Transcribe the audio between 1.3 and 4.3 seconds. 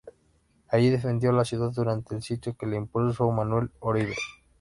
la ciudad durante el sitio que le impuso Manuel Oribe.